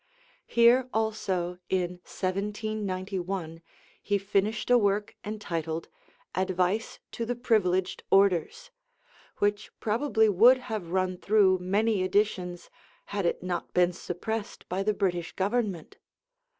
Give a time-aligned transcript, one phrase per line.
[0.47, 3.61] Here also, in 1791,
[4.01, 5.89] he finished a work entitled
[6.33, 8.71] 'Advice to the Privileged Orders,'
[9.37, 12.71] which probably would have run through many editions
[13.13, 15.97] had it not been suppressed by the British government.